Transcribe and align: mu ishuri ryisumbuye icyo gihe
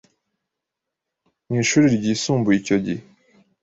mu 1.47 1.53
ishuri 1.63 1.85
ryisumbuye 1.97 2.55
icyo 2.59 2.77
gihe 2.85 3.03